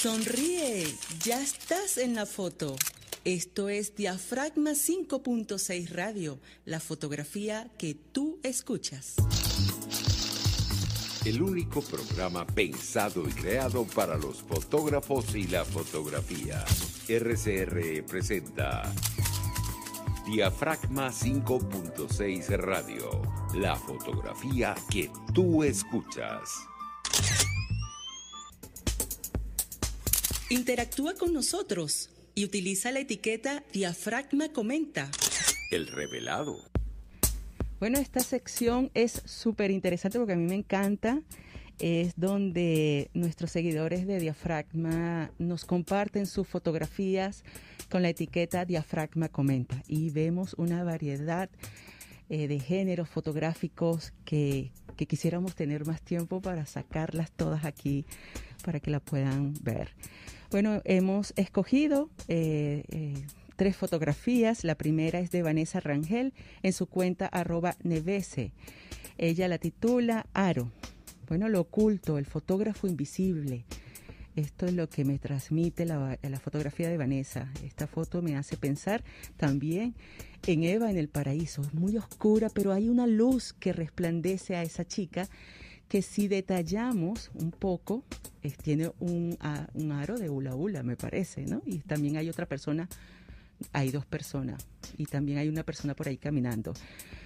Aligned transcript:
Sonríe, 0.00 0.86
ya 1.24 1.42
estás 1.42 1.98
en 1.98 2.14
la 2.14 2.24
foto. 2.24 2.76
Esto 3.24 3.68
es 3.68 3.96
Diafragma 3.96 4.70
5.6 4.70 5.88
Radio, 5.88 6.38
la 6.64 6.78
fotografía 6.78 7.68
que 7.76 7.96
tú 7.96 8.38
escuchas. 8.44 9.16
El 11.24 11.42
único 11.42 11.82
programa 11.82 12.46
pensado 12.46 13.28
y 13.28 13.32
creado 13.32 13.88
para 13.88 14.16
los 14.16 14.40
fotógrafos 14.42 15.34
y 15.34 15.48
la 15.48 15.64
fotografía. 15.64 16.64
RCR 17.08 18.06
presenta 18.06 18.94
Diafragma 20.26 21.08
5.6 21.08 22.56
Radio, 22.56 23.20
la 23.52 23.74
fotografía 23.74 24.76
que 24.88 25.10
tú 25.34 25.64
escuchas. 25.64 26.68
Interactúa 30.50 31.12
con 31.12 31.34
nosotros 31.34 32.08
y 32.34 32.46
utiliza 32.46 32.90
la 32.90 33.00
etiqueta 33.00 33.62
Diafragma 33.70 34.48
Comenta. 34.48 35.10
El 35.70 35.86
revelado. 35.88 36.56
Bueno, 37.80 37.98
esta 37.98 38.20
sección 38.20 38.90
es 38.94 39.20
súper 39.26 39.70
interesante 39.70 40.16
porque 40.16 40.32
a 40.32 40.36
mí 40.36 40.46
me 40.46 40.54
encanta. 40.54 41.20
Es 41.78 42.14
donde 42.16 43.10
nuestros 43.12 43.50
seguidores 43.50 44.06
de 44.06 44.20
Diafragma 44.20 45.30
nos 45.38 45.66
comparten 45.66 46.26
sus 46.26 46.48
fotografías 46.48 47.44
con 47.90 48.00
la 48.00 48.08
etiqueta 48.08 48.64
Diafragma 48.64 49.28
Comenta 49.28 49.82
y 49.86 50.08
vemos 50.08 50.54
una 50.54 50.82
variedad 50.82 51.50
eh, 52.30 52.48
de 52.48 52.58
géneros 52.58 53.10
fotográficos 53.10 54.14
que, 54.24 54.72
que 54.96 55.04
quisiéramos 55.04 55.54
tener 55.54 55.84
más 55.84 56.00
tiempo 56.00 56.40
para 56.40 56.64
sacarlas 56.64 57.32
todas 57.32 57.66
aquí 57.66 58.06
para 58.64 58.80
que 58.80 58.90
la 58.90 59.00
puedan 59.00 59.52
ver. 59.62 59.94
Bueno, 60.50 60.80
hemos 60.84 61.34
escogido 61.36 62.08
eh, 62.26 62.82
eh, 62.88 63.14
tres 63.56 63.76
fotografías. 63.76 64.64
La 64.64 64.76
primera 64.76 65.20
es 65.20 65.30
de 65.30 65.42
Vanessa 65.42 65.78
Rangel 65.78 66.32
en 66.62 66.72
su 66.72 66.86
cuenta 66.86 67.26
arroba 67.26 67.76
nevese. 67.82 68.52
Ella 69.18 69.46
la 69.46 69.58
titula 69.58 70.26
Aro. 70.32 70.72
Bueno, 71.28 71.50
lo 71.50 71.60
oculto, 71.60 72.16
el 72.16 72.24
fotógrafo 72.24 72.86
invisible. 72.86 73.66
Esto 74.36 74.64
es 74.64 74.72
lo 74.72 74.88
que 74.88 75.04
me 75.04 75.18
transmite 75.18 75.84
la, 75.84 76.18
la, 76.22 76.40
fotografía 76.40 76.88
de 76.88 76.96
Vanessa. 76.96 77.52
Esta 77.62 77.86
foto 77.86 78.22
me 78.22 78.36
hace 78.36 78.56
pensar 78.56 79.04
también 79.36 79.94
en 80.46 80.64
Eva 80.64 80.90
en 80.90 80.96
el 80.96 81.08
paraíso. 81.08 81.60
Es 81.60 81.74
muy 81.74 81.98
oscura, 81.98 82.48
pero 82.48 82.72
hay 82.72 82.88
una 82.88 83.06
luz 83.06 83.52
que 83.52 83.74
resplandece 83.74 84.56
a 84.56 84.62
esa 84.62 84.86
chica 84.86 85.28
que 85.88 86.02
si 86.02 86.28
detallamos 86.28 87.30
un 87.34 87.50
poco, 87.50 88.04
tiene 88.62 88.92
un, 89.00 89.36
un, 89.74 89.92
aro 89.92 90.18
de 90.18 90.30
hula 90.30 90.54
hula, 90.54 90.82
me 90.82 90.96
parece, 90.96 91.44
¿no? 91.44 91.62
Y 91.66 91.78
también 91.78 92.16
hay 92.16 92.28
otra 92.28 92.46
persona, 92.46 92.88
hay 93.72 93.90
dos 93.90 94.06
personas, 94.06 94.66
y 94.96 95.06
también 95.06 95.38
hay 95.38 95.48
una 95.48 95.64
persona 95.64 95.94
por 95.94 96.08
ahí 96.08 96.16
caminando. 96.16 96.74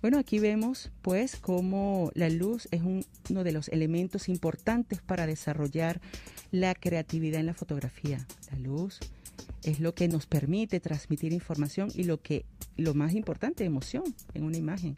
Bueno, 0.00 0.18
aquí 0.18 0.38
vemos 0.38 0.90
pues 1.00 1.36
cómo 1.36 2.10
la 2.14 2.28
luz 2.28 2.68
es 2.70 2.82
uno 2.82 3.42
de 3.42 3.52
los 3.52 3.68
elementos 3.68 4.28
importantes 4.28 5.00
para 5.00 5.26
desarrollar 5.26 6.00
la 6.50 6.74
creatividad 6.74 7.40
en 7.40 7.46
la 7.46 7.54
fotografía. 7.54 8.26
La 8.50 8.58
luz 8.58 9.00
es 9.64 9.80
lo 9.80 9.94
que 9.94 10.08
nos 10.08 10.26
permite 10.26 10.80
transmitir 10.80 11.32
información 11.32 11.90
y 11.94 12.04
lo 12.04 12.20
que 12.20 12.44
lo 12.76 12.94
más 12.94 13.14
importante, 13.14 13.64
emoción 13.64 14.04
en 14.34 14.44
una 14.44 14.56
imagen. 14.56 14.96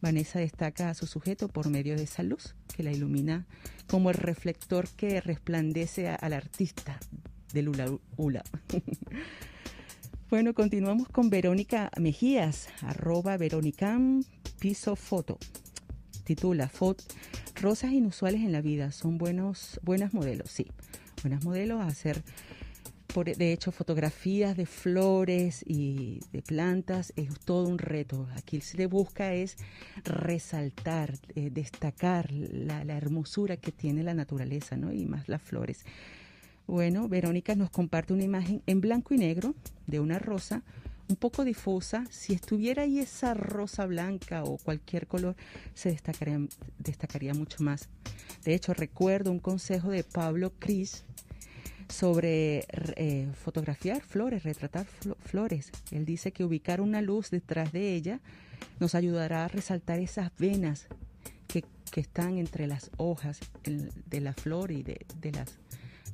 Vanessa 0.00 0.38
destaca 0.38 0.90
a 0.90 0.94
su 0.94 1.06
sujeto 1.06 1.48
por 1.48 1.68
medio 1.70 1.96
de 1.96 2.02
esa 2.04 2.22
luz 2.22 2.54
que 2.74 2.82
la 2.82 2.92
ilumina 2.92 3.46
como 3.86 4.10
el 4.10 4.16
reflector 4.16 4.88
que 4.88 5.20
resplandece 5.20 6.08
al 6.08 6.32
artista 6.32 7.00
del 7.52 7.68
hula 7.70 7.90
hula. 8.16 8.44
bueno, 10.30 10.52
continuamos 10.52 11.08
con 11.08 11.30
Verónica 11.30 11.90
Mejías, 11.98 12.68
arroba 12.82 13.36
Veronicam 13.36 14.22
Piso 14.58 14.96
Foto. 14.96 15.38
Titula 16.24 16.68
Fot 16.68 17.02
Rosas 17.60 17.92
inusuales 17.92 18.42
en 18.42 18.52
la 18.52 18.60
vida. 18.60 18.92
Son 18.92 19.16
buenos, 19.16 19.80
buenas 19.82 20.12
modelos, 20.12 20.50
sí. 20.50 20.66
Buenas 21.22 21.44
modelos 21.44 21.80
a 21.80 21.88
de 23.24 23.52
hecho, 23.52 23.72
fotografías 23.72 24.56
de 24.56 24.66
flores 24.66 25.64
y 25.66 26.20
de 26.32 26.42
plantas 26.42 27.12
es 27.16 27.28
todo 27.40 27.66
un 27.68 27.78
reto. 27.78 28.28
Aquí 28.36 28.60
se 28.60 28.86
busca 28.86 29.32
es 29.32 29.56
resaltar, 30.04 31.14
eh, 31.34 31.50
destacar 31.50 32.30
la, 32.32 32.82
hermosura 32.82 33.56
que 33.56 33.72
tiene 33.72 34.02
la 34.02 34.14
naturaleza, 34.14 34.76
¿no? 34.76 34.92
Y 34.92 35.06
más 35.06 35.28
las 35.28 35.42
flores. 35.42 35.84
Bueno, 36.66 37.08
Verónica 37.08 37.54
nos 37.54 37.70
comparte 37.70 38.12
una 38.12 38.24
imagen 38.24 38.62
en 38.66 38.80
blanco 38.80 39.14
y 39.14 39.18
negro 39.18 39.54
de 39.86 40.00
una 40.00 40.18
rosa 40.18 40.62
un 41.08 41.16
poco 41.16 41.44
difusa. 41.44 42.04
Si 42.10 42.32
estuviera 42.34 42.82
ahí 42.82 42.98
esa 42.98 43.34
rosa 43.34 43.86
blanca 43.86 44.44
o 44.44 44.58
cualquier 44.58 45.06
color, 45.06 45.36
se 45.74 45.90
destacaría, 45.90 46.40
destacaría 46.78 47.34
mucho 47.34 47.62
más. 47.62 47.88
De 48.44 48.54
hecho, 48.54 48.74
recuerdo 48.74 49.30
un 49.30 49.38
consejo 49.38 49.90
de 49.90 50.04
Pablo 50.04 50.52
Cris, 50.58 51.04
sobre 51.88 52.66
eh, 52.96 53.28
fotografiar 53.34 54.02
flores, 54.02 54.42
retratar 54.42 54.86
flores. 55.20 55.70
Él 55.90 56.04
dice 56.04 56.32
que 56.32 56.44
ubicar 56.44 56.80
una 56.80 57.00
luz 57.00 57.30
detrás 57.30 57.72
de 57.72 57.94
ella 57.94 58.20
nos 58.80 58.94
ayudará 58.94 59.44
a 59.44 59.48
resaltar 59.48 59.98
esas 59.98 60.30
venas 60.38 60.86
que, 61.46 61.64
que 61.90 62.00
están 62.00 62.38
entre 62.38 62.66
las 62.66 62.90
hojas 62.96 63.40
de 63.64 64.20
la 64.20 64.32
flor 64.32 64.72
y 64.72 64.82
de, 64.82 65.06
de, 65.20 65.32
las, 65.32 65.58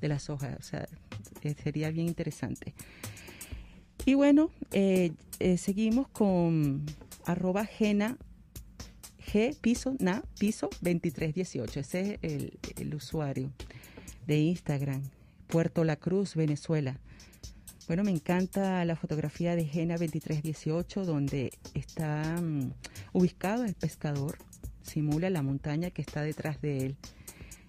de 0.01 0.09
las 0.09 0.31
hojas. 0.31 0.57
O 0.59 0.63
sea, 0.63 0.89
eh, 1.43 1.55
sería 1.63 1.91
bien 1.91 2.07
interesante. 2.07 2.75
Y 4.05 4.15
bueno, 4.15 4.51
eh, 4.73 5.13
seguimos 5.57 6.09
con 6.09 6.85
arroba 7.25 7.65
gena 7.65 8.19
G 9.33 9.57
piso 9.61 9.95
na 10.01 10.23
piso 10.39 10.69
2318. 10.81 11.81
Ese 11.81 12.01
es 12.01 12.19
el, 12.23 12.59
el 12.77 12.95
usuario 12.95 13.53
de 14.27 14.39
Instagram. 14.41 15.03
Puerto 15.53 15.85
La 15.85 15.97
Cruz, 15.97 16.35
Venezuela. 16.35 16.97
Bueno, 17.87 18.05
me 18.05 18.11
encanta 18.11 18.83
la 18.87 18.97
fotografía 18.97 19.55
de 19.55 19.67
Jena 19.67 19.99
2318, 19.99 21.05
donde 21.05 21.53
está 21.75 22.37
um, 22.41 22.71
ubicado 23.13 23.65
el 23.65 23.75
pescador, 23.75 24.39
simula 24.83 25.29
la 25.29 25.43
montaña 25.43 25.91
que 25.91 26.01
está 26.01 26.23
detrás 26.23 26.63
de 26.63 26.87
él. 26.87 26.97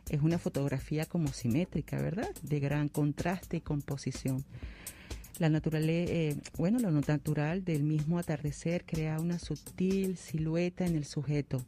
Es 0.10 0.22
una 0.22 0.38
fotografía 0.38 1.06
como 1.06 1.28
simétrica, 1.34 2.02
¿verdad? 2.02 2.30
De 2.42 2.62
gran 2.62 2.88
contraste 2.88 3.58
y 3.58 3.62
composición. 3.62 4.46
La 5.40 5.50
naturaleza, 5.50 6.14
eh, 6.14 6.38
bueno, 6.58 6.80
lo 6.80 6.90
natural 6.90 7.66
del 7.66 7.84
mismo 7.84 8.18
atardecer 8.18 8.86
crea 8.86 9.20
una 9.20 9.40
sutil 9.40 10.16
silueta 10.16 10.86
en 10.86 10.96
el 10.96 11.04
sujeto, 11.04 11.62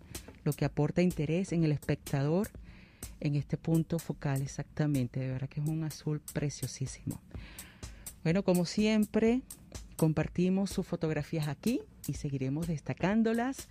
lo 0.45 0.53
que 0.53 0.63
aporta 0.63 1.01
interés 1.01 1.51
en 1.51 1.65
el 1.65 1.73
espectador 1.73 2.47
en 3.19 3.35
este 3.35 3.57
punto 3.57 3.99
focal 3.99 4.41
exactamente. 4.41 5.19
De 5.19 5.29
verdad 5.29 5.49
que 5.49 5.61
es 5.61 5.67
un 5.67 5.83
azul 5.83 6.21
preciosísimo. 6.33 7.21
Bueno, 8.23 8.43
como 8.43 8.65
siempre, 8.65 9.41
compartimos 9.95 10.71
sus 10.71 10.85
fotografías 10.85 11.47
aquí 11.47 11.81
y 12.07 12.13
seguiremos 12.13 12.67
destacándolas 12.67 13.67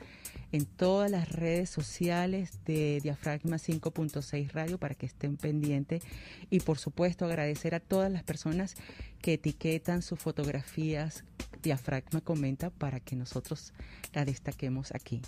en 0.52 0.64
todas 0.64 1.10
las 1.10 1.28
redes 1.30 1.70
sociales 1.70 2.60
de 2.64 3.00
Diafragma 3.02 3.56
5.6 3.56 4.52
Radio 4.52 4.78
para 4.78 4.94
que 4.94 5.06
estén 5.06 5.36
pendientes 5.36 6.02
y 6.50 6.60
por 6.60 6.78
supuesto 6.78 7.24
agradecer 7.24 7.74
a 7.74 7.80
todas 7.80 8.10
las 8.10 8.22
personas 8.22 8.76
que 9.20 9.34
etiquetan 9.34 10.02
sus 10.02 10.18
fotografías 10.18 11.24
Diafragma 11.62 12.20
comenta 12.20 12.70
para 12.70 13.00
que 13.00 13.16
nosotros 13.16 13.72
la 14.12 14.24
destaquemos 14.24 14.94
aquí. 14.94 15.22